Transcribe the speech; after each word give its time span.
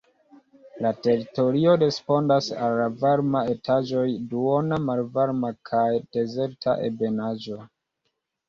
La 0.83 0.91
teritorio 1.07 1.75
respondas 1.81 2.47
al 2.67 2.77
la 2.79 2.87
varma 3.03 3.43
etaĝoj, 3.57 4.07
duona, 4.33 4.81
malvarma 4.89 5.53
kaj 5.71 5.87
dezerta 6.19 6.77
ebenaĵo. 6.89 7.61